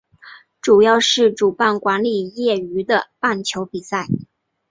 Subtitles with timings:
[0.63, 4.07] 主要是主办管理业余的棒球比赛。